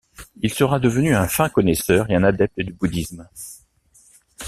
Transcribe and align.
Il 0.41 0.51
sera 0.51 0.79
devenu 0.79 1.13
un 1.13 1.27
fin 1.27 1.47
connaisseur 1.47 2.09
et 2.09 2.15
un 2.15 2.23
adepte 2.23 2.59
du 2.59 2.73
bouddhisme. 2.73 3.29